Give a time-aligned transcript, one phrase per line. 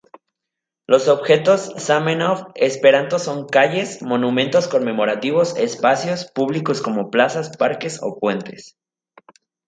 [0.87, 8.79] Los objetos Zamenhof-Esperanto son calles, monumentos conmemorativos, espacios públicos como plazas, parques o puentes.